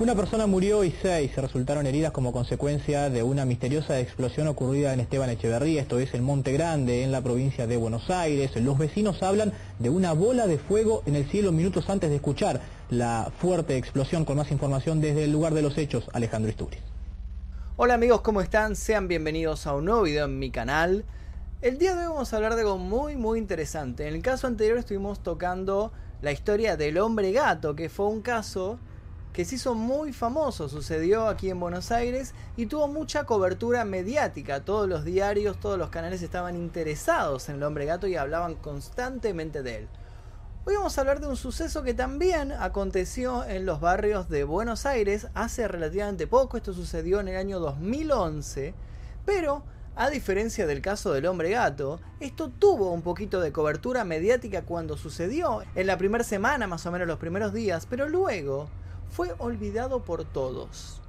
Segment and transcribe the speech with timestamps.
[0.00, 4.98] Una persona murió y seis resultaron heridas como consecuencia de una misteriosa explosión ocurrida en
[4.98, 8.56] Esteban Echeverría, esto es en Monte Grande, en la provincia de Buenos Aires.
[8.56, 12.60] Los vecinos hablan de una bola de fuego en el cielo minutos antes de escuchar
[12.90, 14.24] la fuerte explosión.
[14.24, 16.80] Con más información desde el lugar de los hechos, Alejandro Isturiz.
[17.76, 18.74] Hola amigos, ¿cómo están?
[18.74, 21.04] Sean bienvenidos a un nuevo video en mi canal.
[21.62, 24.08] El día de hoy vamos a hablar de algo muy muy interesante.
[24.08, 28.80] En el caso anterior estuvimos tocando la historia del hombre gato, que fue un caso
[29.34, 34.64] que se hizo muy famoso, sucedió aquí en Buenos Aires y tuvo mucha cobertura mediática.
[34.64, 39.64] Todos los diarios, todos los canales estaban interesados en el hombre gato y hablaban constantemente
[39.64, 39.88] de él.
[40.64, 44.86] Hoy vamos a hablar de un suceso que también aconteció en los barrios de Buenos
[44.86, 46.56] Aires hace relativamente poco.
[46.56, 48.72] Esto sucedió en el año 2011,
[49.26, 49.64] pero
[49.96, 54.96] a diferencia del caso del hombre gato, esto tuvo un poquito de cobertura mediática cuando
[54.96, 58.68] sucedió, en la primera semana más o menos los primeros días, pero luego
[59.14, 61.00] fue olvidado por todos.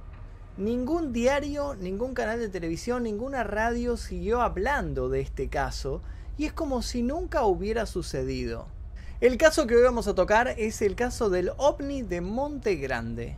[0.56, 6.02] Ningún diario, ningún canal de televisión, ninguna radio siguió hablando de este caso
[6.38, 8.68] y es como si nunca hubiera sucedido.
[9.20, 13.34] El caso que hoy vamos a tocar es el caso del ovni de Monte Grande.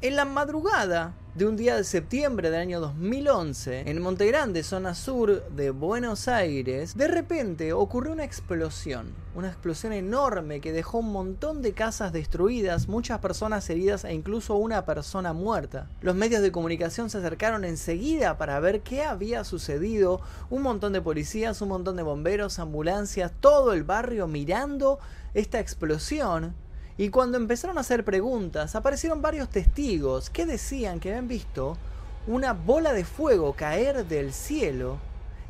[0.00, 4.96] En la madrugada de un día de septiembre del año 2011, en Monte Grande, zona
[4.96, 9.14] sur de Buenos Aires, de repente ocurrió una explosión.
[9.36, 14.56] Una explosión enorme que dejó un montón de casas destruidas, muchas personas heridas e incluso
[14.56, 15.88] una persona muerta.
[16.00, 20.20] Los medios de comunicación se acercaron enseguida para ver qué había sucedido.
[20.50, 24.98] Un montón de policías, un montón de bomberos, ambulancias, todo el barrio mirando
[25.32, 26.56] esta explosión
[27.00, 31.78] y cuando empezaron a hacer preguntas, aparecieron varios testigos que decían que habían visto
[32.26, 34.98] una bola de fuego caer del cielo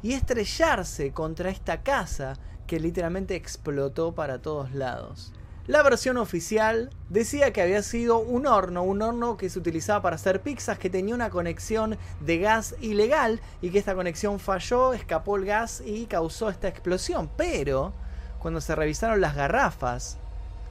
[0.01, 2.35] y estrellarse contra esta casa
[2.69, 5.33] que literalmente explotó para todos lados.
[5.67, 10.15] La versión oficial decía que había sido un horno, un horno que se utilizaba para
[10.15, 15.35] hacer pizzas, que tenía una conexión de gas ilegal y que esta conexión falló, escapó
[15.35, 17.29] el gas y causó esta explosión.
[17.37, 17.93] Pero
[18.39, 20.17] cuando se revisaron las garrafas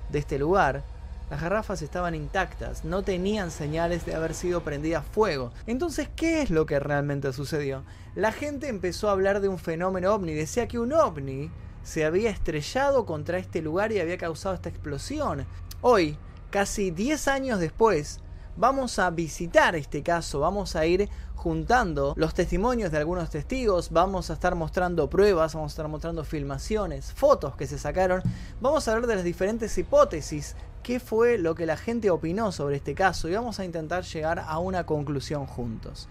[0.09, 0.83] de este lugar,
[1.29, 5.51] las garrafas estaban intactas, no tenían señales de haber sido prendidas fuego.
[5.67, 7.83] Entonces, ¿qué es lo que realmente sucedió?
[8.15, 11.51] La gente empezó a hablar de un fenómeno ovni, decía que un ovni
[11.83, 15.45] se había estrellado contra este lugar y había causado esta explosión.
[15.81, 16.17] Hoy,
[16.49, 18.19] casi 10 años después,
[18.57, 24.29] vamos a visitar este caso, vamos a ir juntando los testimonios de algunos testigos, vamos
[24.29, 28.21] a estar mostrando pruebas, vamos a estar mostrando filmaciones, fotos que se sacaron,
[28.59, 32.75] vamos a hablar de las diferentes hipótesis, qué fue lo que la gente opinó sobre
[32.75, 36.09] este caso y vamos a intentar llegar a una conclusión juntos.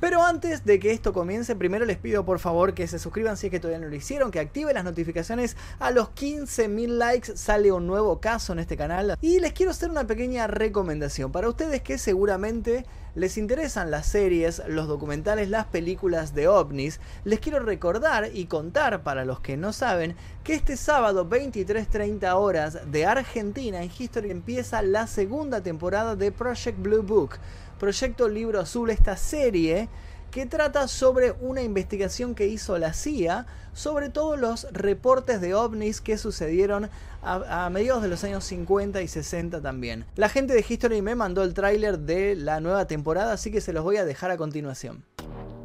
[0.00, 3.48] Pero antes de que esto comience, primero les pido por favor que se suscriban si
[3.48, 5.56] es que todavía no lo hicieron, que activen las notificaciones.
[5.80, 9.18] A los 15.000 likes sale un nuevo caso en este canal.
[9.20, 12.86] Y les quiero hacer una pequeña recomendación para ustedes que seguramente
[13.16, 17.00] les interesan las series, los documentales, las películas de ovnis.
[17.24, 22.78] Les quiero recordar y contar para los que no saben que este sábado 23.30 horas
[22.90, 27.38] de Argentina en History empieza la segunda temporada de Project Blue Book
[27.78, 29.88] Proyecto Libro Azul, esta serie
[30.30, 36.00] que trata sobre una investigación que hizo la CIA sobre todos los reportes de ovnis
[36.00, 36.90] que sucedieron
[37.22, 40.04] a, mediados de los años 50 y 60 también.
[40.16, 43.72] La gente de History me mandó el tráiler de la nueva temporada, así que se
[43.72, 45.04] los voy a dejar a continuación.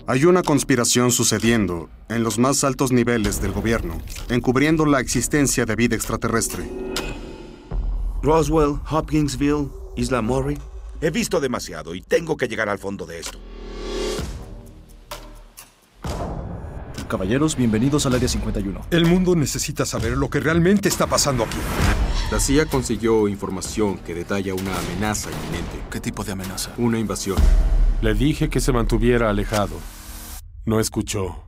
[0.05, 3.97] Hay una conspiración sucediendo en los más altos niveles del gobierno,
[4.29, 6.63] encubriendo la existencia de vida extraterrestre.
[8.21, 10.57] Roswell, Hopkinsville, Isla Murray.
[11.03, 13.37] He visto demasiado y tengo que llegar al fondo de esto.
[17.09, 18.85] Caballeros, bienvenidos al Área 51.
[18.89, 21.57] El mundo necesita saber lo que realmente está pasando aquí.
[22.31, 25.83] La CIA consiguió información que detalla una amenaza inminente.
[25.91, 26.71] ¿Qué tipo de amenaza?
[26.77, 27.37] Una invasión.
[28.01, 29.75] Le dije que se mantuviera alejado.
[30.63, 31.43] No escuchó.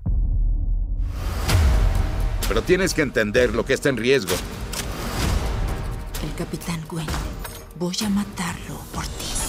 [2.50, 4.36] Pero tienes que entender lo que está en riesgo.
[6.22, 7.08] El capitán Gwen.
[7.78, 9.45] Voy a matarlo por ti.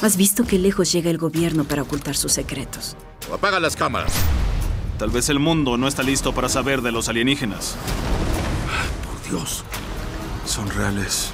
[0.00, 2.96] Has visto qué lejos llega el gobierno para ocultar sus secretos.
[3.32, 4.12] Apaga las cámaras.
[4.96, 7.76] Tal vez el mundo no está listo para saber de los alienígenas.
[9.04, 9.64] por Dios.
[10.46, 11.32] Son reales.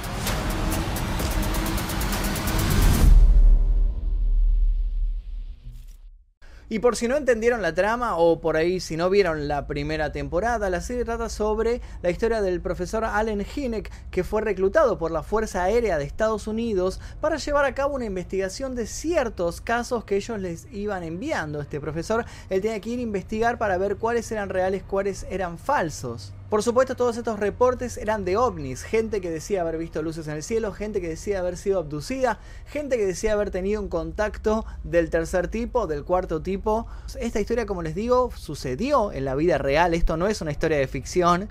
[6.67, 10.11] Y por si no entendieron la trama o por ahí si no vieron la primera
[10.11, 15.11] temporada, la serie trata sobre la historia del profesor Allen Hynek que fue reclutado por
[15.11, 20.05] la Fuerza Aérea de Estados Unidos para llevar a cabo una investigación de ciertos casos
[20.05, 21.61] que ellos les iban enviando.
[21.61, 25.57] Este profesor, él tenía que ir a investigar para ver cuáles eran reales, cuáles eran
[25.57, 26.34] falsos.
[26.49, 30.35] Por supuesto, todos estos reportes eran de ovnis, gente que decía haber visto luces en
[30.35, 32.37] el cielo, gente que decía haber sido abducida,
[32.67, 36.85] gente que decía haber tenido un contacto del tercer tipo, del cuarto tipo.
[37.19, 40.77] Esta historia, como les digo, sucedió en la vida real, esto no es una historia
[40.77, 41.49] de ficción.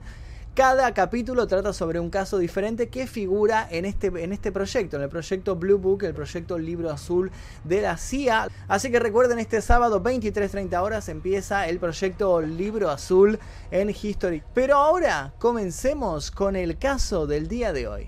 [0.54, 5.02] Cada capítulo trata sobre un caso diferente que figura en este, en este proyecto, en
[5.02, 7.32] el proyecto Blue Book, el proyecto Libro Azul
[7.64, 8.48] de la CIA.
[8.68, 13.40] Así que recuerden, este sábado 23.30 horas empieza el proyecto Libro Azul
[13.72, 14.44] en History.
[14.54, 18.06] Pero ahora comencemos con el caso del día de hoy.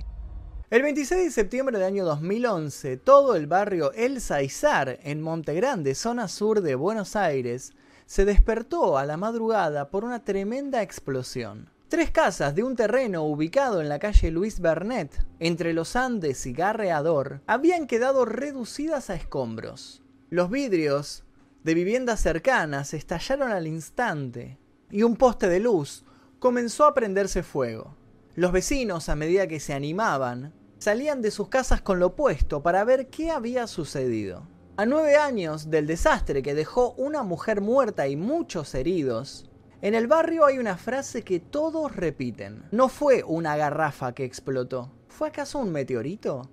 [0.71, 5.97] El 26 de septiembre del año 2011, todo el barrio El Saizar, en Monte Grande,
[5.97, 7.73] zona sur de Buenos Aires,
[8.07, 11.75] se despertó a la madrugada por una tremenda explosión.
[11.89, 16.53] Tres casas de un terreno ubicado en la calle Luis Bernet, entre los Andes y
[16.53, 20.03] Garreador, habían quedado reducidas a escombros.
[20.29, 21.23] Los vidrios
[21.63, 24.59] de viviendas cercanas estallaron al instante
[24.91, 26.05] y un poste de luz
[26.41, 27.97] comenzó a prenderse fuego.
[28.35, 32.83] Los vecinos, a medida que se animaban, salían de sus casas con lo opuesto para
[32.83, 34.49] ver qué había sucedido.
[34.77, 39.49] A nueve años del desastre que dejó una mujer muerta y muchos heridos,
[39.83, 42.65] en el barrio hay una frase que todos repiten.
[42.73, 44.91] No fue una garrafa que explotó.
[45.09, 46.49] ¿Fue acaso un meteorito?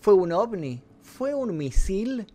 [0.00, 0.82] ¿Fue un ovni?
[1.02, 2.26] ¿Fue un misil?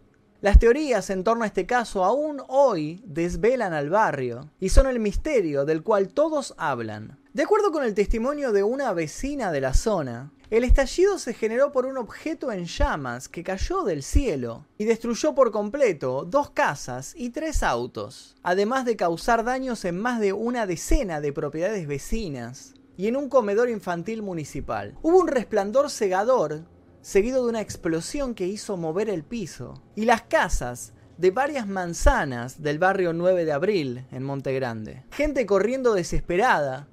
[0.41, 4.99] Las teorías en torno a este caso aún hoy desvelan al barrio y son el
[4.99, 7.22] misterio del cual todos hablan.
[7.33, 11.71] De acuerdo con el testimonio de una vecina de la zona, el estallido se generó
[11.71, 17.15] por un objeto en llamas que cayó del cielo y destruyó por completo dos casas
[17.17, 22.75] y tres autos, además de causar daños en más de una decena de propiedades vecinas
[22.97, 24.95] y en un comedor infantil municipal.
[25.01, 26.67] Hubo un resplandor cegador
[27.01, 32.61] seguido de una explosión que hizo mover el piso y las casas de varias manzanas
[32.61, 35.03] del barrio 9 de abril en Monte Grande.
[35.09, 36.89] Gente corriendo desesperada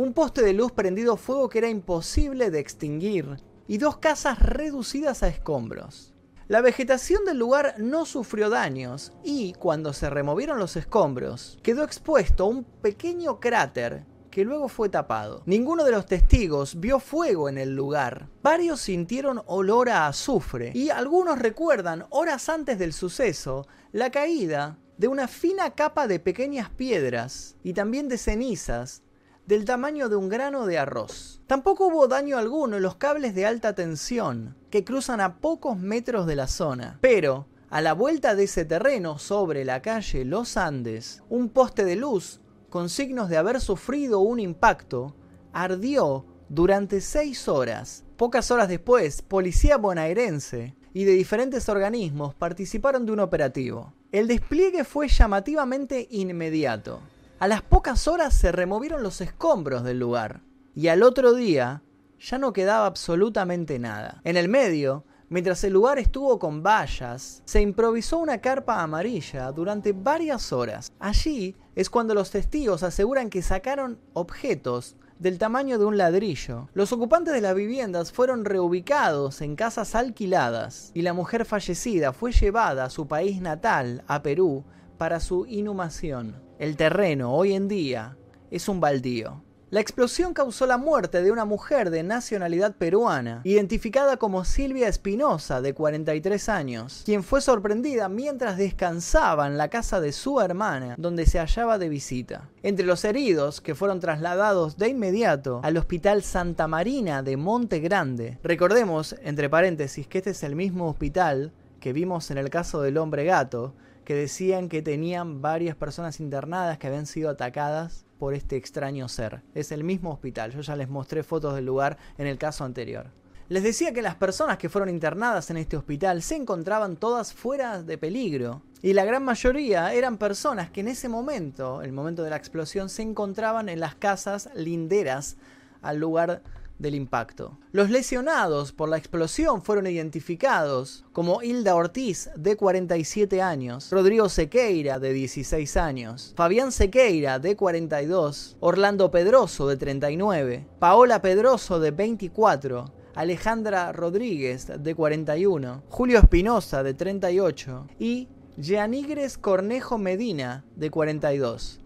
[0.00, 3.36] un poste de luz prendido fuego que era imposible de extinguir
[3.68, 6.14] y dos casas reducidas a escombros.
[6.48, 12.46] La vegetación del lugar no sufrió daños y, cuando se removieron los escombros, quedó expuesto
[12.46, 15.42] un pequeño cráter que luego fue tapado.
[15.44, 18.30] Ninguno de los testigos vio fuego en el lugar.
[18.42, 25.08] Varios sintieron olor a azufre y algunos recuerdan, horas antes del suceso, la caída de
[25.08, 29.02] una fina capa de pequeñas piedras y también de cenizas
[29.50, 31.42] del tamaño de un grano de arroz.
[31.48, 36.28] Tampoco hubo daño alguno en los cables de alta tensión, que cruzan a pocos metros
[36.28, 36.98] de la zona.
[37.00, 41.96] Pero, a la vuelta de ese terreno, sobre la calle Los Andes, un poste de
[41.96, 45.16] luz, con signos de haber sufrido un impacto,
[45.52, 48.04] ardió durante seis horas.
[48.16, 53.94] Pocas horas después, policía bonaerense y de diferentes organismos participaron de un operativo.
[54.12, 57.00] El despliegue fue llamativamente inmediato.
[57.40, 60.42] A las pocas horas se removieron los escombros del lugar
[60.74, 61.82] y al otro día
[62.18, 64.20] ya no quedaba absolutamente nada.
[64.24, 69.94] En el medio, mientras el lugar estuvo con vallas, se improvisó una carpa amarilla durante
[69.94, 70.92] varias horas.
[70.98, 76.68] Allí es cuando los testigos aseguran que sacaron objetos del tamaño de un ladrillo.
[76.74, 82.32] Los ocupantes de las viviendas fueron reubicados en casas alquiladas y la mujer fallecida fue
[82.32, 84.62] llevada a su país natal, a Perú,
[84.98, 86.49] para su inhumación.
[86.60, 88.18] El terreno hoy en día
[88.50, 89.42] es un baldío.
[89.70, 95.62] La explosión causó la muerte de una mujer de nacionalidad peruana, identificada como Silvia Espinosa,
[95.62, 101.24] de 43 años, quien fue sorprendida mientras descansaba en la casa de su hermana, donde
[101.24, 102.50] se hallaba de visita.
[102.62, 108.38] Entre los heridos, que fueron trasladados de inmediato al Hospital Santa Marina de Monte Grande,
[108.42, 112.98] recordemos, entre paréntesis, que este es el mismo hospital que vimos en el caso del
[112.98, 113.72] hombre gato,
[114.10, 119.42] que decían que tenían varias personas internadas que habían sido atacadas por este extraño ser.
[119.54, 123.12] Es el mismo hospital, yo ya les mostré fotos del lugar en el caso anterior.
[123.48, 127.84] Les decía que las personas que fueron internadas en este hospital se encontraban todas fuera
[127.84, 128.62] de peligro.
[128.82, 132.88] Y la gran mayoría eran personas que en ese momento, el momento de la explosión,
[132.88, 135.36] se encontraban en las casas linderas
[135.82, 136.42] al lugar
[136.80, 137.58] del impacto.
[137.72, 144.98] Los lesionados por la explosión fueron identificados como Hilda Ortiz, de 47 años, Rodrigo Sequeira,
[144.98, 152.92] de 16 años, Fabián Sequeira, de 42, Orlando Pedroso, de 39, Paola Pedroso, de 24,
[153.14, 158.28] Alejandra Rodríguez, de 41, Julio Espinosa, de 38, y
[158.60, 161.80] Gianigres Cornejo Medina, de 42.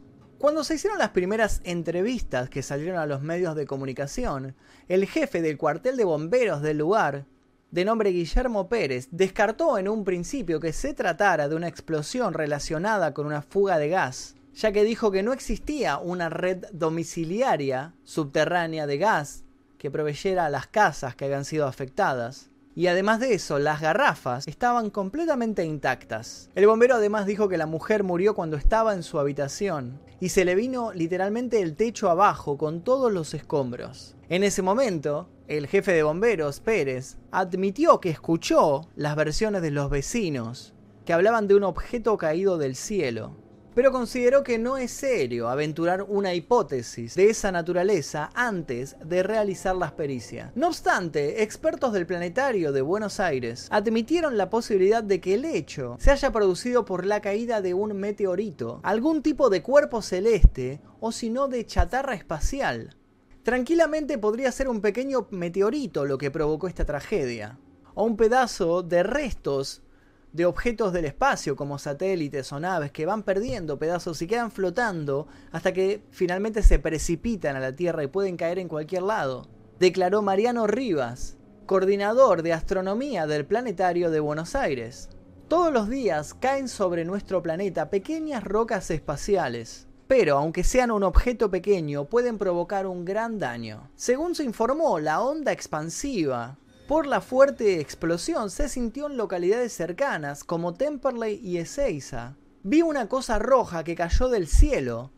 [0.44, 4.54] Cuando se hicieron las primeras entrevistas que salieron a los medios de comunicación,
[4.88, 7.24] el jefe del cuartel de bomberos del lugar,
[7.70, 13.14] de nombre Guillermo Pérez, descartó en un principio que se tratara de una explosión relacionada
[13.14, 18.86] con una fuga de gas ya que dijo que no existía una red domiciliaria subterránea
[18.86, 19.44] de gas
[19.78, 22.50] que proveyera a las casas que habían sido afectadas.
[22.76, 26.50] Y además de eso, las garrafas estaban completamente intactas.
[26.54, 30.44] El bombero además dijo que la mujer murió cuando estaba en su habitación y se
[30.44, 34.16] le vino literalmente el techo abajo con todos los escombros.
[34.28, 39.90] En ese momento, el jefe de bomberos, Pérez, admitió que escuchó las versiones de los
[39.90, 43.36] vecinos que hablaban de un objeto caído del cielo
[43.74, 49.76] pero consideró que no es serio aventurar una hipótesis de esa naturaleza antes de realizar
[49.76, 50.50] las pericias.
[50.54, 55.96] No obstante, expertos del planetario de Buenos Aires admitieron la posibilidad de que el hecho
[55.98, 61.12] se haya producido por la caída de un meteorito, algún tipo de cuerpo celeste o
[61.12, 62.96] si no de chatarra espacial.
[63.42, 67.58] Tranquilamente podría ser un pequeño meteorito lo que provocó esta tragedia,
[67.94, 69.83] o un pedazo de restos
[70.34, 75.28] de objetos del espacio como satélites o naves que van perdiendo pedazos y quedan flotando
[75.52, 79.46] hasta que finalmente se precipitan a la Tierra y pueden caer en cualquier lado,
[79.78, 81.36] declaró Mariano Rivas,
[81.66, 85.08] coordinador de astronomía del Planetario de Buenos Aires.
[85.46, 91.48] Todos los días caen sobre nuestro planeta pequeñas rocas espaciales, pero aunque sean un objeto
[91.48, 93.88] pequeño pueden provocar un gran daño.
[93.94, 100.44] Según se informó, la onda expansiva por la fuerte explosión se sintió en localidades cercanas
[100.44, 102.36] como Temperley y Ezeiza.
[102.62, 105.10] Vi una cosa roja que cayó del cielo,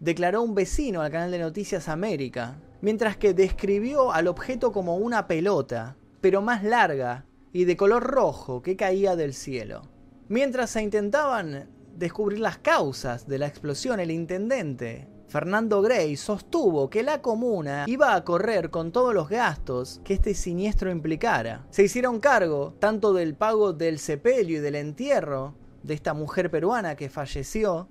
[0.00, 5.28] declaró un vecino al canal de Noticias América, mientras que describió al objeto como una
[5.28, 9.82] pelota, pero más larga y de color rojo que caía del cielo.
[10.28, 17.02] Mientras se intentaban descubrir las causas de la explosión, el intendente Fernando Gray sostuvo que
[17.02, 21.66] la comuna iba a correr con todos los gastos que este siniestro implicara.
[21.70, 26.94] Se hicieron cargo tanto del pago del sepelio y del entierro de esta mujer peruana
[26.96, 27.88] que falleció.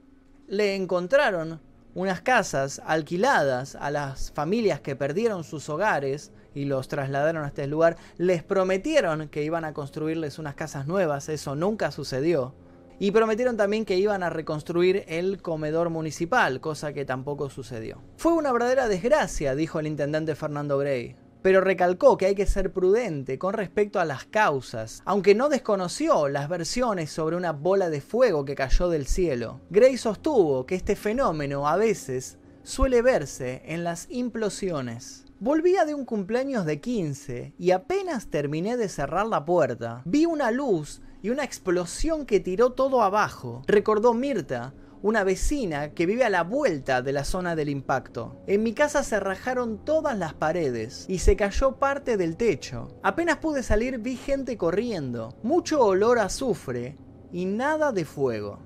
[0.47, 1.59] Le encontraron
[1.95, 7.67] unas casas alquiladas a las familias que perdieron sus hogares y los trasladaron a este
[7.67, 7.97] lugar.
[8.17, 12.55] Les prometieron que iban a construirles unas casas nuevas, eso nunca sucedió.
[12.99, 18.01] Y prometieron también que iban a reconstruir el comedor municipal, cosa que tampoco sucedió.
[18.17, 22.71] Fue una verdadera desgracia, dijo el intendente Fernando Gray pero recalcó que hay que ser
[22.71, 28.01] prudente con respecto a las causas, aunque no desconoció las versiones sobre una bola de
[28.01, 29.59] fuego que cayó del cielo.
[29.69, 35.25] Gray sostuvo que este fenómeno a veces suele verse en las implosiones.
[35.39, 40.49] Volvía de un cumpleaños de 15 y apenas terminé de cerrar la puerta, vi una
[40.51, 43.63] luz y una explosión que tiró todo abajo.
[43.65, 48.43] Recordó Mirta, una vecina que vive a la vuelta de la zona del impacto.
[48.45, 52.99] En mi casa se rajaron todas las paredes y se cayó parte del techo.
[53.03, 56.97] Apenas pude salir vi gente corriendo, mucho olor a azufre
[57.31, 58.59] y nada de fuego.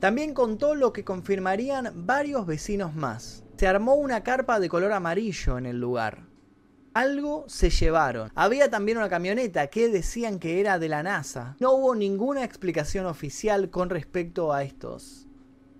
[0.00, 3.44] También contó lo que confirmarían varios vecinos más.
[3.58, 6.31] Se armó una carpa de color amarillo en el lugar.
[6.94, 8.30] Algo se llevaron.
[8.34, 11.56] Había también una camioneta que decían que era de la NASA.
[11.58, 15.26] No hubo ninguna explicación oficial con respecto a estos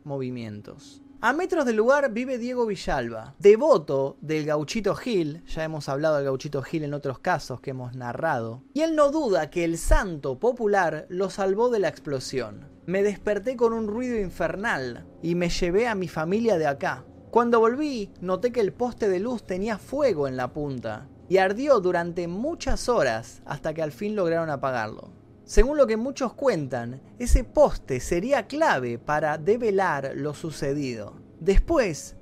[0.04, 1.02] movimientos.
[1.20, 6.24] A metros del lugar vive Diego Villalba, devoto del gauchito Gil, ya hemos hablado del
[6.24, 10.40] gauchito Gil en otros casos que hemos narrado, y él no duda que el santo
[10.40, 12.68] popular lo salvó de la explosión.
[12.86, 17.04] Me desperté con un ruido infernal y me llevé a mi familia de acá.
[17.32, 21.80] Cuando volví, noté que el poste de luz tenía fuego en la punta y ardió
[21.80, 25.08] durante muchas horas hasta que al fin lograron apagarlo.
[25.46, 31.14] Según lo que muchos cuentan, ese poste sería clave para develar lo sucedido.
[31.40, 32.16] Después,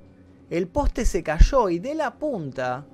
[0.49, 2.85] el poste se cayó y de la punta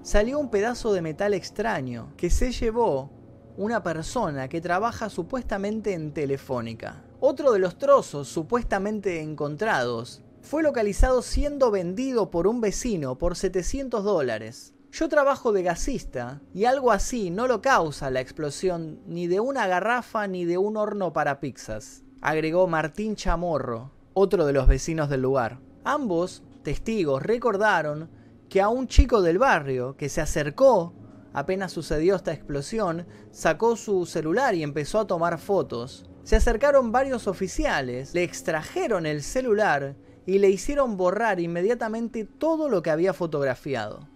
[0.00, 3.10] salió un pedazo de metal extraño que se llevó
[3.58, 7.04] una persona que trabaja supuestamente en Telefónica.
[7.20, 14.04] Otro de los trozos supuestamente encontrados fue localizado siendo vendido por un vecino por 700
[14.04, 14.74] dólares.
[14.92, 19.66] Yo trabajo de gasista y algo así no lo causa la explosión ni de una
[19.66, 25.22] garrafa ni de un horno para pizzas, agregó Martín Chamorro, otro de los vecinos del
[25.22, 25.58] lugar.
[25.82, 28.08] Ambos testigos recordaron
[28.48, 30.94] que a un chico del barrio que se acercó
[31.32, 36.08] apenas sucedió esta explosión, sacó su celular y empezó a tomar fotos.
[36.22, 42.82] Se acercaron varios oficiales, le extrajeron el celular y le hicieron borrar inmediatamente todo lo
[42.82, 44.08] que había fotografiado.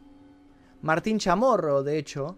[0.83, 2.37] Martín Chamorro, de hecho,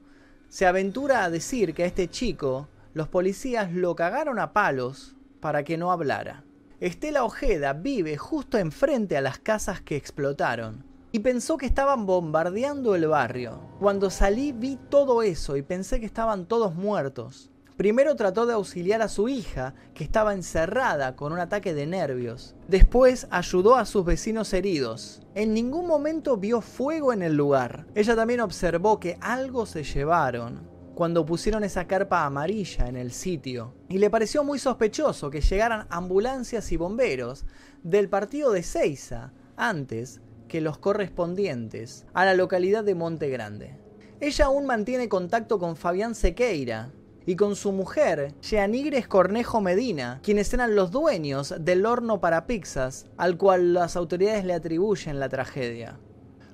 [0.49, 5.64] se aventura a decir que a este chico los policías lo cagaron a palos para
[5.64, 6.45] que no hablara.
[6.81, 12.97] Estela Ojeda vive justo enfrente a las casas que explotaron y pensó que estaban bombardeando
[12.97, 13.61] el barrio.
[13.79, 17.52] Cuando salí vi todo eso y pensé que estaban todos muertos.
[17.83, 22.55] Primero trató de auxiliar a su hija, que estaba encerrada con un ataque de nervios.
[22.69, 25.21] Después ayudó a sus vecinos heridos.
[25.35, 27.89] En ningún momento vio fuego en el lugar.
[27.97, 30.61] Ella también observó que algo se llevaron
[30.95, 33.75] cuando pusieron esa carpa amarilla en el sitio.
[33.89, 37.47] Y le pareció muy sospechoso que llegaran ambulancias y bomberos
[37.83, 43.77] del partido de Seiza antes que los correspondientes a la localidad de Monte Grande.
[44.21, 46.93] Ella aún mantiene contacto con Fabián Sequeira,
[47.26, 53.07] y con su mujer, Jeanigres Cornejo Medina, quienes eran los dueños del horno para pizzas,
[53.17, 55.99] al cual las autoridades le atribuyen la tragedia.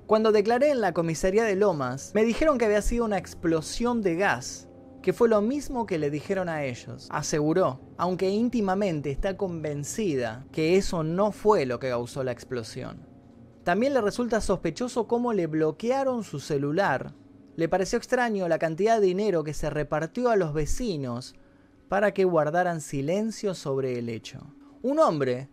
[0.06, 4.16] Cuando declaré en la comisaría de Lomas, me dijeron que había sido una explosión de
[4.16, 4.68] gas,
[5.02, 7.08] que fue lo mismo que le dijeron a ellos.
[7.10, 13.06] Aseguró, aunque íntimamente está convencida que eso no fue lo que causó la explosión.
[13.64, 17.12] También le resulta sospechoso cómo le bloquearon su celular
[17.58, 21.34] le pareció extraño la cantidad de dinero que se repartió a los vecinos
[21.88, 24.54] para que guardaran silencio sobre el hecho.
[24.80, 25.48] Un hombre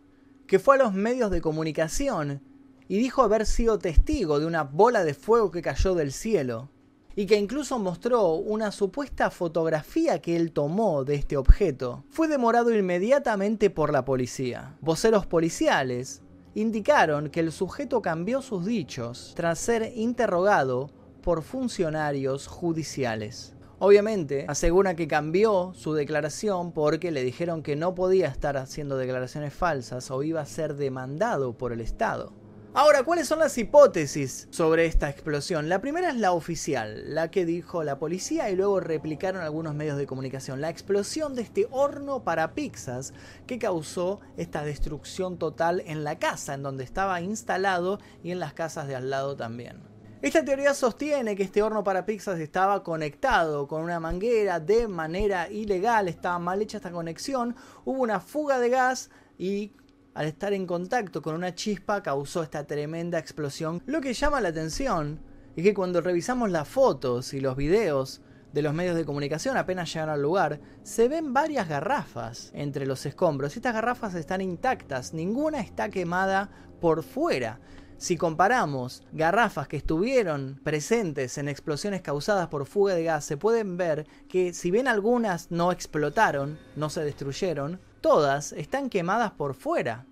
[0.45, 2.43] que fue a los medios de comunicación
[2.88, 6.69] y dijo haber sido testigo de una bola de fuego que cayó del cielo,
[7.15, 12.71] y que incluso mostró una supuesta fotografía que él tomó de este objeto, fue demorado
[12.71, 14.77] inmediatamente por la policía.
[14.79, 16.21] Voceros policiales
[16.53, 20.91] indicaron que el sujeto cambió sus dichos tras ser interrogado
[21.25, 23.55] por funcionarios judiciales.
[23.79, 29.51] Obviamente, asegura que cambió su declaración porque le dijeron que no podía estar haciendo declaraciones
[29.51, 32.32] falsas o iba a ser demandado por el Estado.
[32.75, 35.67] Ahora, ¿cuáles son las hipótesis sobre esta explosión?
[35.67, 39.98] La primera es la oficial, la que dijo la policía y luego replicaron algunos medios
[39.98, 40.62] de comunicación.
[40.62, 43.13] La explosión de este horno para pizzas
[43.48, 48.53] que causó esta destrucción total en la casa en donde estaba instalado y en las
[48.53, 49.95] casas de al lado también.
[50.22, 55.50] Esta teoría sostiene que este horno para pizzas estaba conectado con una manguera de manera
[55.51, 59.74] ilegal, estaba mal hecha esta conexión, hubo una fuga de gas y
[60.13, 63.84] al estar en contacto con una chispa causó esta tremenda explosión.
[63.86, 65.19] Lo que llama la atención
[65.55, 68.22] es que cuando revisamos las fotos y los videos
[68.53, 73.05] de los medios de comunicación apenas llegan al lugar, se ven varias garrafas entre los
[73.05, 73.57] escombros.
[73.57, 77.59] Estas garrafas están intactas, ninguna está quemada por fuera.
[77.98, 83.77] Si comparamos garrafas que estuvieron presentes en explosiones causadas por fuga de gas, se pueden
[83.77, 90.05] ver que si bien algunas no explotaron, no se destruyeron, todas están quemadas por fuera.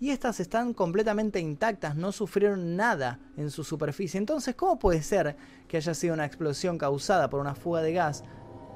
[0.00, 4.18] Y estas están completamente intactas, no sufrieron nada en su superficie.
[4.18, 8.22] Entonces, ¿cómo puede ser que haya sido una explosión causada por una fuga de gas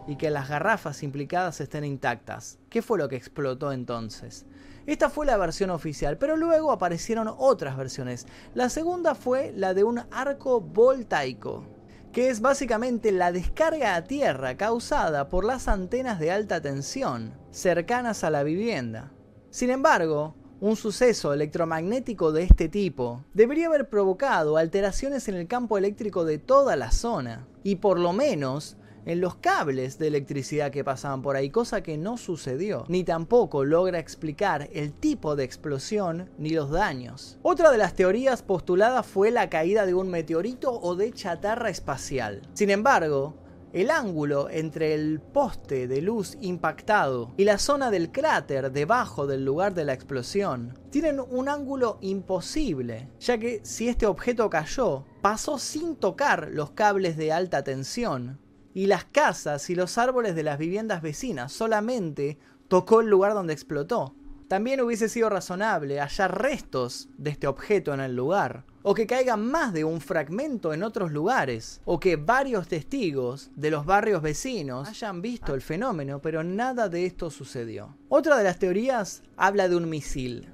[0.09, 2.59] y que las garrafas implicadas estén intactas?
[2.71, 4.47] ¿Qué fue lo que explotó entonces?
[4.89, 8.27] Esta fue la versión oficial, pero luego aparecieron otras versiones.
[8.55, 11.67] La segunda fue la de un arco voltaico,
[12.11, 18.25] que es básicamente la descarga a tierra causada por las antenas de alta tensión cercanas
[18.25, 19.13] a la vivienda.
[19.51, 25.77] Sin embargo, un suceso electromagnético de este tipo debería haber provocado alteraciones en el campo
[25.77, 30.85] eléctrico de toda la zona, y por lo menos en los cables de electricidad que
[30.85, 36.31] pasaban por ahí, cosa que no sucedió, ni tampoco logra explicar el tipo de explosión
[36.37, 37.39] ni los daños.
[37.43, 42.43] Otra de las teorías postuladas fue la caída de un meteorito o de chatarra espacial.
[42.53, 43.35] Sin embargo,
[43.73, 49.45] el ángulo entre el poste de luz impactado y la zona del cráter debajo del
[49.45, 55.59] lugar de la explosión tienen un ángulo imposible, ya que si este objeto cayó, pasó
[55.59, 58.39] sin tocar los cables de alta tensión,
[58.75, 63.53] y las casas y los árboles de las viviendas vecinas, solamente tocó el lugar donde
[63.53, 64.15] explotó.
[64.49, 69.45] También hubiese sido razonable hallar restos de este objeto en el lugar, o que caigan
[69.45, 74.89] más de un fragmento en otros lugares, o que varios testigos de los barrios vecinos
[74.89, 77.99] hayan visto el fenómeno, pero nada de esto sucedió.
[78.09, 80.51] Otra de las teorías habla de un misil.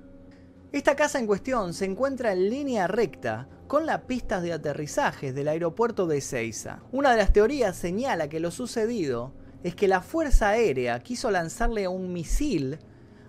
[0.72, 5.48] Esta casa en cuestión se encuentra en línea recta con las pistas de aterrizaje del
[5.48, 6.78] aeropuerto de Ezeiza.
[6.92, 9.32] Una de las teorías señala que lo sucedido
[9.64, 12.78] es que la Fuerza Aérea quiso lanzarle un misil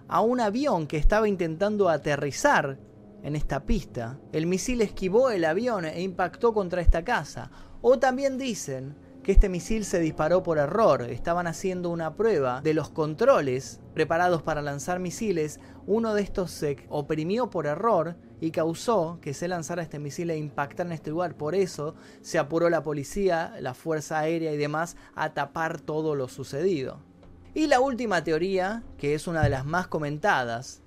[0.08, 2.78] a un avión que estaba intentando aterrizar
[3.24, 4.20] en esta pista.
[4.34, 7.50] El misil esquivó el avión e impactó contra esta casa.
[7.82, 11.02] O también dicen que este misil se disparó por error.
[11.02, 15.60] Estaban haciendo una prueba de los controles preparados para lanzar misiles.
[15.88, 20.38] Uno de estos se oprimió por error y causó que se lanzara este misil e
[20.38, 21.34] impactara en este lugar.
[21.38, 26.28] Por eso se apuró la policía, la fuerza aérea y demás a tapar todo lo
[26.28, 27.00] sucedido.
[27.56, 30.84] Y la última teoría, que es una de las más comentadas,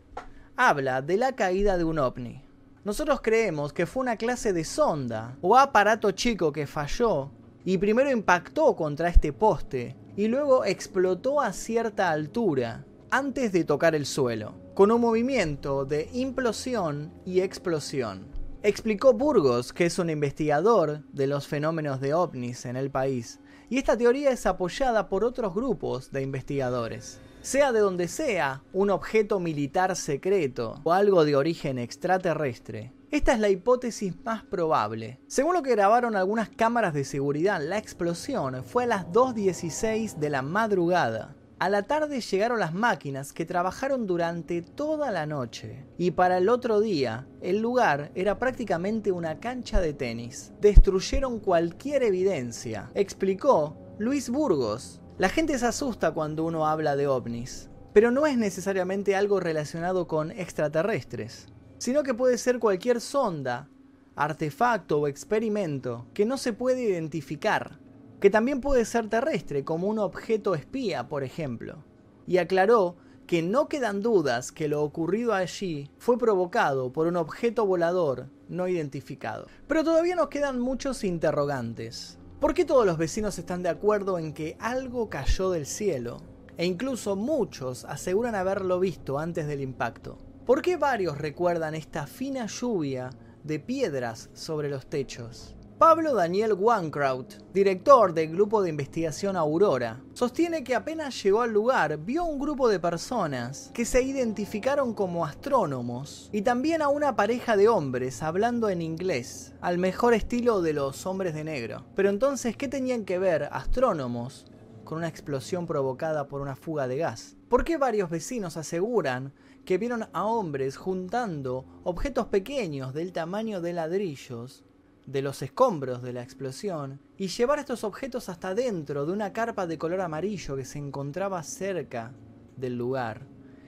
[0.54, 2.44] habla de la caída de un ovni.
[2.84, 7.32] Nosotros creemos que fue una clase de sonda o aparato chico que falló
[7.68, 13.94] y primero impactó contra este poste y luego explotó a cierta altura, antes de tocar
[13.94, 18.26] el suelo, con un movimiento de implosión y explosión.
[18.62, 23.76] Explicó Burgos, que es un investigador de los fenómenos de ovnis en el país, y
[23.76, 27.20] esta teoría es apoyada por otros grupos de investigadores.
[27.42, 33.40] Sea de donde sea, un objeto militar secreto o algo de origen extraterrestre, esta es
[33.40, 35.18] la hipótesis más probable.
[35.28, 40.28] Según lo que grabaron algunas cámaras de seguridad, la explosión fue a las 2.16 de
[40.28, 41.34] la madrugada.
[41.58, 45.86] A la tarde llegaron las máquinas que trabajaron durante toda la noche.
[45.96, 50.52] Y para el otro día, el lugar era prácticamente una cancha de tenis.
[50.60, 55.00] Destruyeron cualquier evidencia, explicó Luis Burgos.
[55.16, 60.06] La gente se asusta cuando uno habla de ovnis, pero no es necesariamente algo relacionado
[60.06, 63.68] con extraterrestres sino que puede ser cualquier sonda,
[64.16, 67.78] artefacto o experimento que no se puede identificar,
[68.20, 71.84] que también puede ser terrestre, como un objeto espía, por ejemplo.
[72.26, 77.64] Y aclaró que no quedan dudas que lo ocurrido allí fue provocado por un objeto
[77.66, 79.46] volador no identificado.
[79.66, 82.18] Pero todavía nos quedan muchos interrogantes.
[82.40, 86.22] ¿Por qué todos los vecinos están de acuerdo en que algo cayó del cielo?
[86.56, 90.18] E incluso muchos aseguran haberlo visto antes del impacto.
[90.48, 93.10] ¿Por qué varios recuerdan esta fina lluvia
[93.44, 95.54] de piedras sobre los techos?
[95.76, 101.98] Pablo Daniel Wankraut, director del grupo de investigación Aurora, sostiene que apenas llegó al lugar
[101.98, 107.54] vio un grupo de personas que se identificaron como astrónomos y también a una pareja
[107.54, 111.84] de hombres hablando en inglés, al mejor estilo de los hombres de negro.
[111.94, 114.46] Pero entonces, ¿qué tenían que ver astrónomos
[114.88, 117.36] con una explosión provocada por una fuga de gas?
[117.50, 119.34] ¿Por qué varios vecinos aseguran
[119.66, 124.64] que vieron a hombres juntando objetos pequeños del tamaño de ladrillos
[125.04, 129.66] de los escombros de la explosión y llevar estos objetos hasta dentro de una carpa
[129.66, 132.14] de color amarillo que se encontraba cerca
[132.56, 133.26] del lugar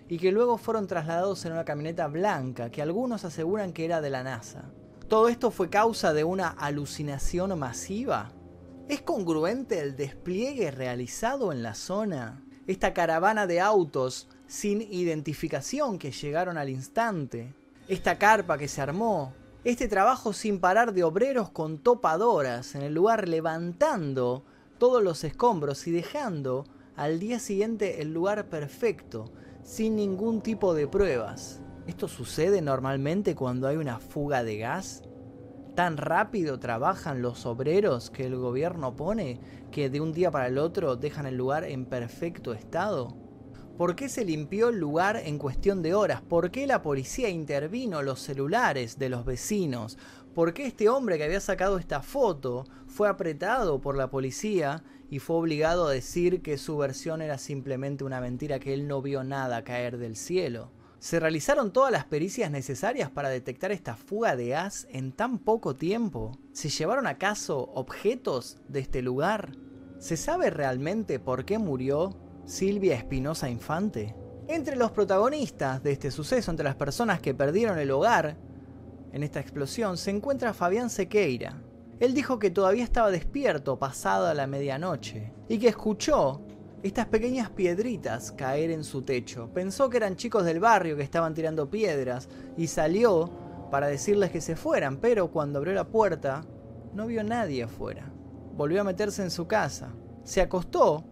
[0.08, 4.08] y que luego fueron trasladados en una camioneta blanca que algunos aseguran que era de
[4.08, 4.70] la NASA.
[5.06, 8.32] ¿Todo esto fue causa de una alucinación masiva?
[8.90, 12.42] ¿Es congruente el despliegue realizado en la zona?
[12.66, 17.54] Esta caravana de autos sin identificación que llegaron al instante,
[17.86, 22.92] esta carpa que se armó, este trabajo sin parar de obreros con topadoras en el
[22.92, 24.42] lugar levantando
[24.78, 26.64] todos los escombros y dejando
[26.96, 29.30] al día siguiente el lugar perfecto,
[29.62, 31.60] sin ningún tipo de pruebas.
[31.86, 35.04] ¿Esto sucede normalmente cuando hay una fuga de gas?
[35.74, 40.58] ¿Tan rápido trabajan los obreros que el gobierno pone que de un día para el
[40.58, 43.16] otro dejan el lugar en perfecto estado?
[43.78, 46.20] ¿Por qué se limpió el lugar en cuestión de horas?
[46.20, 49.96] ¿Por qué la policía intervino los celulares de los vecinos?
[50.34, 55.18] ¿Por qué este hombre que había sacado esta foto fue apretado por la policía y
[55.18, 59.24] fue obligado a decir que su versión era simplemente una mentira, que él no vio
[59.24, 60.72] nada caer del cielo?
[61.00, 65.74] ¿Se realizaron todas las pericias necesarias para detectar esta fuga de gas en tan poco
[65.74, 66.38] tiempo?
[66.52, 69.52] ¿Se llevaron a caso objetos de este lugar?
[69.98, 72.16] ¿Se sabe realmente por qué murió
[72.50, 74.14] Silvia Espinosa Infante.
[74.48, 78.36] Entre los protagonistas de este suceso, entre las personas que perdieron el hogar
[79.12, 81.62] en esta explosión, se encuentra Fabián Sequeira.
[82.00, 86.42] Él dijo que todavía estaba despierto pasada la medianoche y que escuchó
[86.82, 89.50] estas pequeñas piedritas caer en su techo.
[89.52, 93.30] Pensó que eran chicos del barrio que estaban tirando piedras y salió
[93.70, 96.44] para decirles que se fueran, pero cuando abrió la puerta
[96.94, 98.12] no vio nadie afuera.
[98.56, 99.94] Volvió a meterse en su casa.
[100.24, 101.04] Se acostó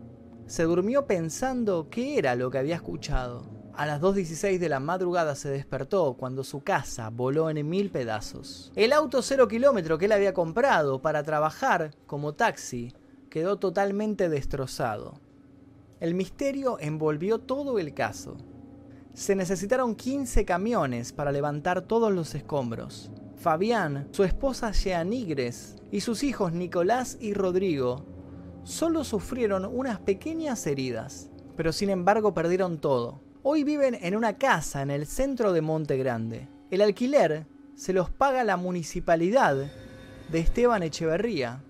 [0.49, 3.45] se durmió pensando qué era lo que había escuchado.
[3.75, 8.73] A las 2.16 de la madrugada se despertó cuando su casa voló en mil pedazos.
[8.75, 12.95] El auto cero kilómetro que él había comprado para trabajar como taxi
[13.29, 15.21] quedó totalmente destrozado.
[16.01, 18.37] El misterio envolvió todo el caso.
[19.15, 23.11] Se necesitaron 15 camiones para levantar todos los escombros.
[23.37, 28.05] Fabián, su esposa Jeanigres y sus hijos Nicolás y Rodrigo
[28.63, 33.21] solo sufrieron unas pequeñas heridas, pero sin embargo perdieron todo.
[33.43, 36.49] Hoy viven en una casa en el centro de Monte Grande.
[36.71, 39.71] El alquiler se los paga la municipalidad
[40.31, 41.65] de Esteban Echeverría,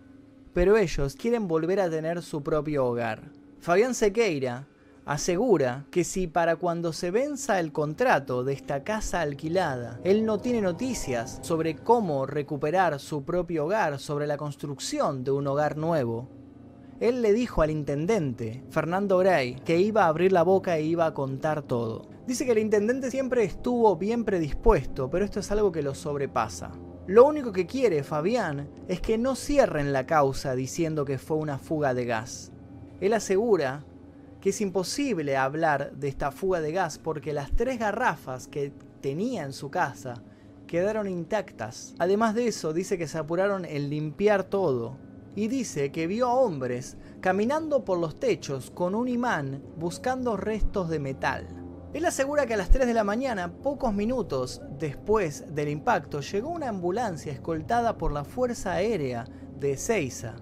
[0.53, 3.38] pero ellos quieren volver a tener su propio hogar.
[3.61, 4.67] Fabián Sequeira
[5.05, 10.39] asegura que si para cuando se venza el contrato de esta casa alquilada, él no
[10.39, 16.29] tiene noticias sobre cómo recuperar su propio hogar, sobre la construcción de un hogar nuevo,
[17.01, 21.07] él le dijo al intendente, Fernando Gray, que iba a abrir la boca e iba
[21.07, 22.09] a contar todo.
[22.27, 26.73] Dice que el intendente siempre estuvo bien predispuesto, pero esto es algo que lo sobrepasa.
[27.07, 31.59] Lo único que quiere Fabián es que no cierren la causa diciendo que fue una
[31.59, 32.53] fuga de gas.
[33.01, 33.85] Él asegura
[34.41, 39.45] que es imposible hablar de esta fuga de gas porque las tres garrafas que tenía
[39.45, 40.23] en su casa
[40.67, 41.95] quedaron intactas.
[41.99, 44.97] Además de eso, dice que se apuraron en limpiar todo.
[45.35, 50.89] Y dice que vio a hombres caminando por los techos con un imán buscando restos
[50.89, 51.47] de metal.
[51.95, 56.51] Él asegura que a las 3 de la mañana, pocos minutos después del impacto, llegó
[56.51, 59.25] una ambulancia escoltada por la Fuerza Aérea
[59.59, 60.37] de Ezeiza.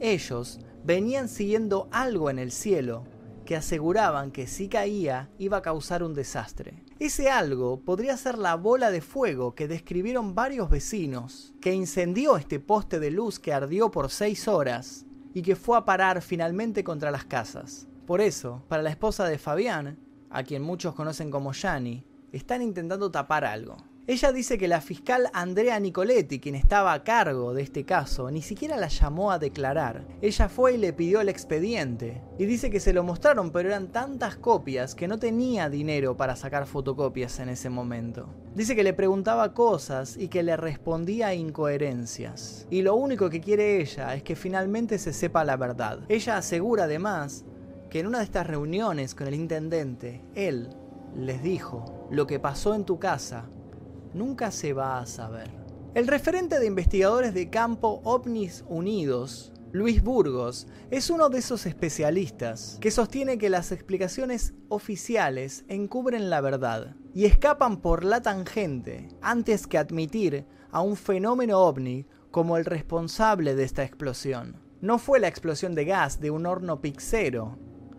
[0.00, 3.04] Ellos venían siguiendo algo en el cielo
[3.44, 6.82] que aseguraban que si caía iba a causar un desastre.
[6.98, 12.58] Ese algo podría ser la bola de fuego que describieron varios vecinos, que incendió este
[12.58, 17.10] poste de luz que ardió por seis horas y que fue a parar finalmente contra
[17.10, 17.86] las casas.
[18.06, 19.98] Por eso, para la esposa de Fabián,
[20.30, 23.76] a quien muchos conocen como Yani, están intentando tapar algo.
[24.08, 28.40] Ella dice que la fiscal Andrea Nicoletti, quien estaba a cargo de este caso, ni
[28.40, 30.06] siquiera la llamó a declarar.
[30.22, 32.22] Ella fue y le pidió el expediente.
[32.38, 36.36] Y dice que se lo mostraron, pero eran tantas copias que no tenía dinero para
[36.36, 38.30] sacar fotocopias en ese momento.
[38.54, 42.66] Dice que le preguntaba cosas y que le respondía incoherencias.
[42.70, 45.98] Y lo único que quiere ella es que finalmente se sepa la verdad.
[46.08, 47.44] Ella asegura además
[47.90, 50.70] que en una de estas reuniones con el intendente, él
[51.14, 53.50] les dijo, lo que pasó en tu casa
[54.18, 55.48] nunca se va a saber.
[55.94, 62.78] El referente de investigadores de campo OVNIS Unidos, Luis Burgos, es uno de esos especialistas
[62.80, 69.66] que sostiene que las explicaciones oficiales encubren la verdad y escapan por la tangente antes
[69.66, 74.60] que admitir a un fenómeno ovni como el responsable de esta explosión.
[74.80, 77.58] No fue la explosión de gas de un horno pixero,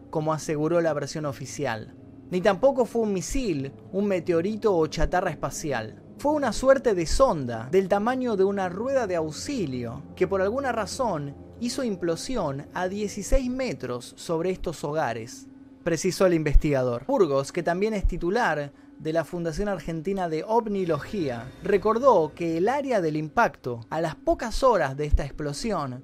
[0.09, 1.95] como aseguró la versión oficial,
[2.31, 6.03] ni tampoco fue un misil, un meteorito o chatarra espacial.
[6.19, 10.73] Fue una suerte de sonda del tamaño de una rueda de auxilio que por alguna
[10.73, 15.47] razón hizo implosión a 16 metros sobre estos hogares,
[15.81, 17.05] precisó el investigador.
[17.05, 22.99] Burgos, que también es titular de la Fundación Argentina de OVNIología, recordó que el área
[22.99, 26.03] del impacto, a las pocas horas de esta explosión,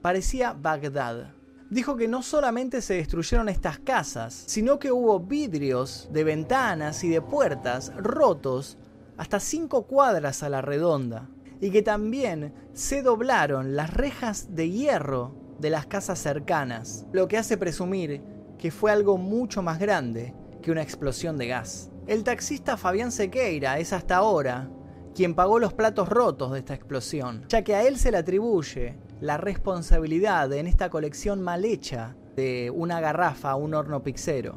[0.00, 1.34] parecía Bagdad
[1.70, 7.08] dijo que no solamente se destruyeron estas casas, sino que hubo vidrios de ventanas y
[7.08, 8.76] de puertas rotos
[9.20, 11.28] hasta cinco cuadras a la redonda,
[11.60, 17.36] y que también se doblaron las rejas de hierro de las casas cercanas, lo que
[17.36, 18.22] hace presumir
[18.56, 21.90] que fue algo mucho más grande que una explosión de gas.
[22.06, 24.70] El taxista Fabián Sequeira es hasta ahora
[25.14, 28.96] quien pagó los platos rotos de esta explosión, ya que a él se le atribuye
[29.20, 34.54] la responsabilidad en esta colección mal hecha de una garrafa a un horno pixero.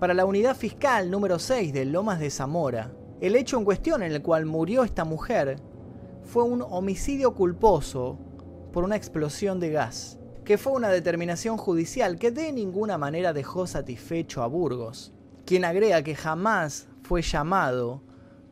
[0.00, 4.12] Para la unidad fiscal número 6 de Lomas de Zamora, el hecho en cuestión en
[4.12, 5.58] el cual murió esta mujer
[6.24, 8.18] fue un homicidio culposo
[8.72, 13.66] por una explosión de gas, que fue una determinación judicial que de ninguna manera dejó
[13.66, 15.12] satisfecho a Burgos,
[15.44, 18.02] quien agrega que jamás fue llamado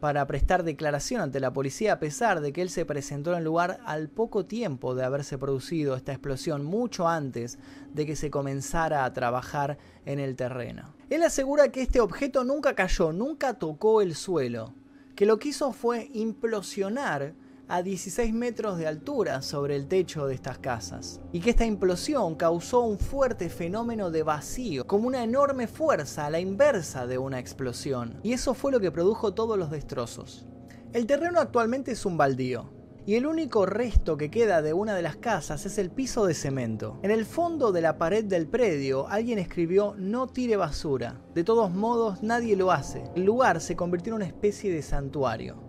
[0.04, 3.44] para prestar declaración ante la policía a pesar de que él se presentó en el
[3.44, 7.58] lugar al poco tiempo de haberse producido esta explosión, mucho antes
[7.94, 10.94] de que se comenzara a trabajar en el terreno.
[11.08, 14.74] Él asegura que este objeto nunca cayó, nunca tocó el suelo,
[15.16, 17.32] que lo que hizo fue implosionar
[17.68, 22.34] a 16 metros de altura sobre el techo de estas casas, y que esta implosión
[22.34, 27.38] causó un fuerte fenómeno de vacío, como una enorme fuerza a la inversa de una
[27.38, 30.46] explosión, y eso fue lo que produjo todos los destrozos.
[30.92, 32.70] El terreno actualmente es un baldío,
[33.06, 36.34] y el único resto que queda de una de las casas es el piso de
[36.34, 36.98] cemento.
[37.02, 41.20] En el fondo de la pared del predio alguien escribió no tire basura.
[41.34, 43.04] De todos modos nadie lo hace.
[43.14, 45.63] El lugar se convirtió en una especie de santuario.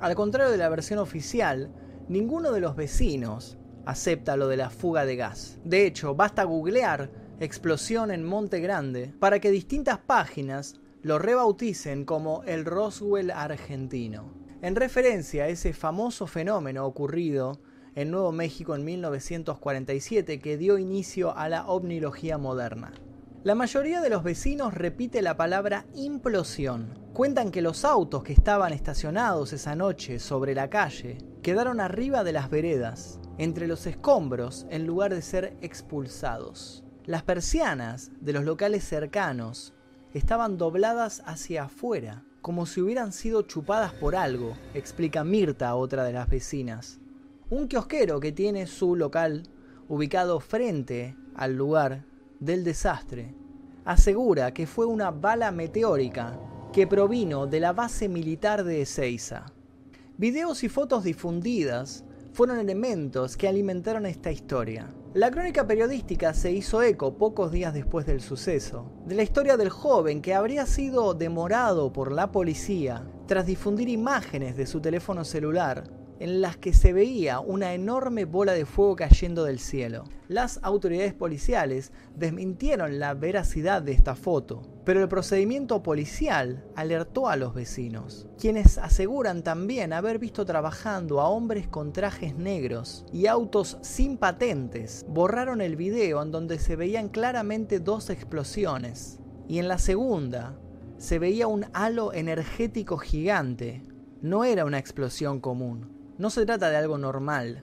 [0.00, 1.72] Al contrario de la versión oficial,
[2.08, 5.58] ninguno de los vecinos acepta lo de la fuga de gas.
[5.64, 12.44] De hecho, basta googlear explosión en Monte Grande para que distintas páginas lo rebauticen como
[12.44, 17.60] el Roswell argentino, en referencia a ese famoso fenómeno ocurrido
[17.96, 22.92] en Nuevo México en 1947 que dio inicio a la ovnilogía moderna.
[23.42, 27.07] La mayoría de los vecinos repite la palabra implosión.
[27.18, 32.30] Cuentan que los autos que estaban estacionados esa noche sobre la calle quedaron arriba de
[32.30, 36.84] las veredas, entre los escombros, en lugar de ser expulsados.
[37.06, 39.74] Las persianas de los locales cercanos
[40.14, 46.12] estaban dobladas hacia afuera, como si hubieran sido chupadas por algo, explica Mirta, otra de
[46.12, 47.00] las vecinas.
[47.50, 49.42] Un kiosquero que tiene su local
[49.88, 52.04] ubicado frente al lugar
[52.38, 53.34] del desastre,
[53.84, 56.38] asegura que fue una bala meteórica
[56.78, 59.46] que provino de la base militar de Ezeiza.
[60.16, 64.88] Videos y fotos difundidas fueron elementos que alimentaron esta historia.
[65.12, 69.70] La crónica periodística se hizo eco pocos días después del suceso, de la historia del
[69.70, 75.82] joven que habría sido demorado por la policía tras difundir imágenes de su teléfono celular
[76.20, 80.04] en las que se veía una enorme bola de fuego cayendo del cielo.
[80.28, 87.36] Las autoridades policiales desmintieron la veracidad de esta foto, pero el procedimiento policial alertó a
[87.36, 93.78] los vecinos, quienes aseguran también haber visto trabajando a hombres con trajes negros y autos
[93.82, 95.06] sin patentes.
[95.08, 100.58] Borraron el video en donde se veían claramente dos explosiones, y en la segunda
[100.98, 103.82] se veía un halo energético gigante.
[104.20, 107.62] No era una explosión común, no se trata de algo normal,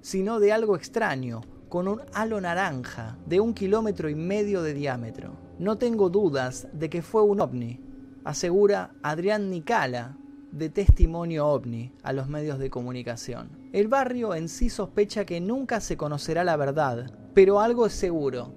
[0.00, 5.36] sino de algo extraño, con un halo naranja de un kilómetro y medio de diámetro.
[5.58, 7.80] No tengo dudas de que fue un ovni,
[8.24, 10.16] asegura Adrián Nicala,
[10.52, 13.50] de Testimonio OVNI, a los medios de comunicación.
[13.72, 18.52] El barrio en sí sospecha que nunca se conocerá la verdad, pero algo es seguro,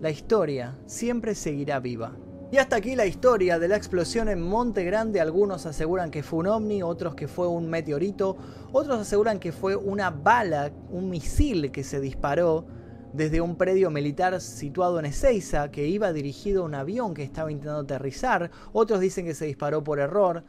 [0.00, 2.16] la historia siempre seguirá viva.
[2.50, 5.20] Y hasta aquí la historia de la explosión en Monte Grande.
[5.20, 8.36] Algunos aseguran que fue un ovni, otros que fue un meteorito,
[8.70, 12.64] otros aseguran que fue una bala, un misil que se disparó
[13.12, 17.50] desde un predio militar situado en Ezeiza, que iba dirigido a un avión que estaba
[17.50, 18.50] intentando aterrizar.
[18.72, 20.44] Otros dicen que se disparó por error.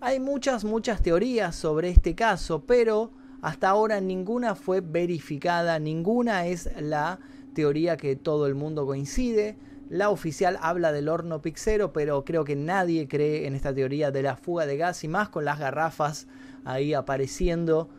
[0.00, 6.68] Hay muchas, muchas teorías sobre este caso, pero hasta ahora ninguna fue verificada, ninguna es
[6.80, 7.18] la
[7.54, 9.56] teoría que todo el mundo coincide.
[9.92, 14.22] La oficial habla del horno pixero, pero creo que nadie cree en esta teoría de
[14.22, 16.28] la fuga de gas y más con las garrafas
[16.64, 17.90] ahí apareciendo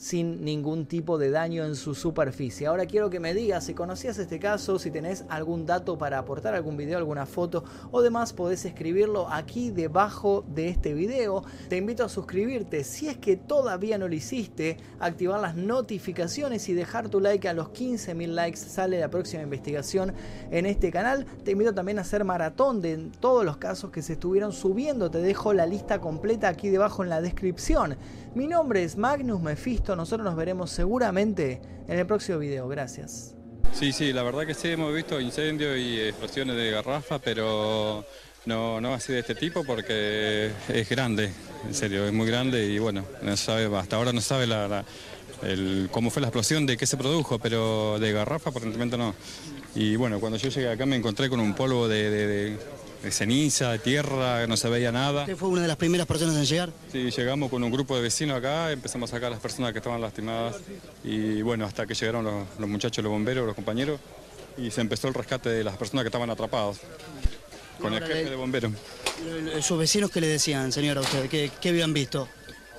[0.00, 2.66] sin ningún tipo de daño en su superficie.
[2.66, 6.54] Ahora quiero que me digas si conocías este caso, si tenés algún dato para aportar,
[6.54, 11.44] algún video, alguna foto o demás, podés escribirlo aquí debajo de este video.
[11.68, 16.72] Te invito a suscribirte si es que todavía no lo hiciste, activar las notificaciones y
[16.72, 18.56] dejar tu like a los 15.000 likes.
[18.56, 20.14] Sale la próxima investigación
[20.50, 21.26] en este canal.
[21.44, 25.10] Te invito también a hacer maratón de todos los casos que se estuvieron subiendo.
[25.10, 27.98] Te dejo la lista completa aquí debajo en la descripción.
[28.34, 33.34] Mi nombre es Magnus Mephisto, nosotros nos veremos seguramente en el próximo video, gracias.
[33.72, 38.04] Sí, sí, la verdad que sí, hemos visto incendios y explosiones de garrafa, pero
[38.46, 41.32] no, no así de este tipo porque es grande,
[41.66, 44.84] en serio, es muy grande y bueno, no sabe, hasta ahora no sabe la,
[45.90, 49.12] cómo fue la explosión, de qué se produjo, pero de garrafa aparentemente no.
[49.74, 52.56] Y bueno, cuando yo llegué acá me encontré con un polvo de
[53.10, 55.22] ceniza, de tierra, no se veía nada.
[55.22, 56.70] ¿Usted fue una de las primeras personas en llegar?
[56.92, 59.78] Sí, llegamos con un grupo de vecinos acá, empezamos a sacar a las personas que
[59.78, 60.56] estaban lastimadas
[61.02, 62.24] y bueno, hasta que llegaron
[62.58, 64.00] los, muchachos, los bomberos, los compañeros
[64.58, 66.80] y se empezó el rescate de las personas que estaban atrapadas
[67.80, 68.72] con el jefe de bomberos.
[69.62, 71.28] ¿Sus vecinos qué le decían, señora, a usted?
[71.28, 72.28] ¿Qué, qué habían visto?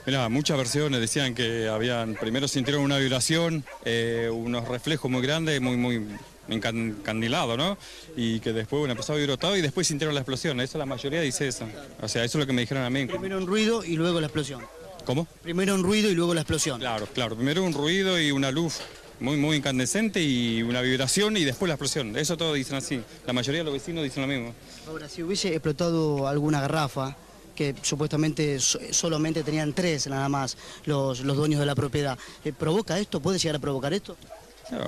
[0.05, 5.61] Mira, muchas versiones decían que habían, primero sintieron una vibración, eh, unos reflejos muy grandes,
[5.61, 6.03] muy, muy,
[6.51, 7.77] encandilado, ¿no?
[8.15, 10.59] Y que después, bueno, empezó a vibrar todo y después sintieron la explosión.
[10.61, 11.67] Eso la mayoría dice eso.
[12.01, 13.05] O sea, eso es lo que me dijeron a mí.
[13.05, 14.61] Primero un ruido y luego la explosión.
[15.05, 15.27] ¿Cómo?
[15.41, 16.79] Primero un ruido y luego la explosión.
[16.79, 17.35] Claro, claro.
[17.35, 18.79] Primero un ruido y una luz
[19.19, 22.15] muy, muy incandescente y una vibración y después la explosión.
[22.17, 23.01] Eso todos dicen así.
[23.25, 24.53] La mayoría de los vecinos dicen lo mismo.
[24.87, 27.15] Ahora, si hubiese explotado alguna garrafa,
[27.55, 32.97] que supuestamente solamente tenían tres nada más los, los dueños de la propiedad, eh, ¿provoca
[32.97, 33.19] esto?
[33.19, 34.17] ¿Puede llegar a provocar esto?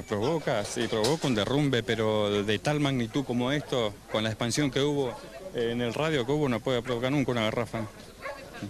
[0.07, 4.81] Provoca, sí, provoca un derrumbe, pero de tal magnitud como esto, con la expansión que
[4.81, 5.13] hubo
[5.53, 7.87] en el radio que hubo, no puede provocar nunca una garrafa.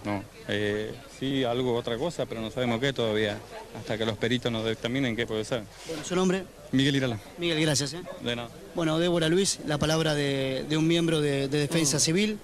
[0.05, 3.37] No, eh, sí, algo, otra cosa, pero no sabemos qué todavía,
[3.77, 5.63] hasta que los peritos nos determinen qué puede ser.
[5.87, 6.45] Bueno, ¿su nombre?
[6.71, 7.19] Miguel Irala.
[7.37, 7.93] Miguel, gracias.
[7.93, 8.01] ¿eh?
[8.21, 8.49] De nada.
[8.73, 11.99] Bueno, Débora Luis, la palabra de, un miembro de, Defensa mm.
[11.99, 12.39] Civil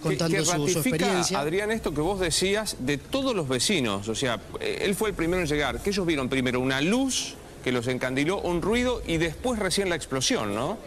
[0.00, 1.38] contando su, experiencia.
[1.38, 5.42] Adrián, esto que vos decías de todos los vecinos, o sea, él fue el primero
[5.42, 9.58] en llegar, que ellos vieron primero una luz que los encandiló, un ruido y después
[9.58, 10.78] recién la explosión, ¿no?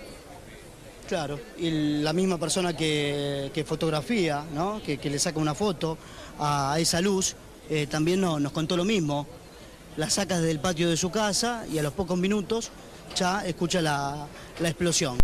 [1.07, 4.81] Claro, y la misma persona que, fotografía, ¿no?
[4.83, 5.97] que, le saca una foto
[6.39, 7.35] a esa luz,
[7.69, 9.27] eh, también nos contó lo mismo.
[9.97, 12.71] La saca desde el patio de su casa y a los pocos minutos
[13.15, 14.27] ya escucha la
[14.59, 15.13] explosión.